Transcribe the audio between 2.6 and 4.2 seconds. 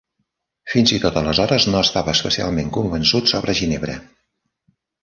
convençut sobre Ginebra.